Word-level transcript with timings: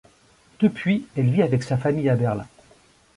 Depuis, 0.61 1.05
elle 1.15 1.29
vit 1.29 1.43
avec 1.43 1.61
sa 1.61 1.77
famille 1.77 2.09
à 2.09 2.15
Berlin. 2.15 2.47